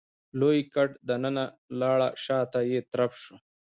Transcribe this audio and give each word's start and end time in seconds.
لوی 0.39 0.59
ګټ 0.75 0.91
دننه 1.09 1.43
لاړ 1.79 1.99
شاته 2.25 2.59
يې 2.71 2.79
ترپ 2.91 3.11
شو. 3.23 3.35